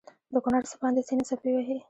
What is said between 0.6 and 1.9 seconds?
څپانده سيند څپې وهي